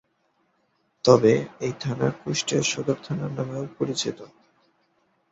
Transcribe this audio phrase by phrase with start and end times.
[1.05, 1.33] তবে
[1.59, 4.19] এই থানা কুষ্টিয়া সদর থানা নামেও পরিচিত।